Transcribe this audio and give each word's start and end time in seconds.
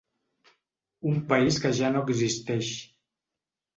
Un 1.11 1.21
país 1.33 1.61
que 1.65 1.73
ja 1.81 1.93
no 1.97 2.03
existeix. 2.09 2.75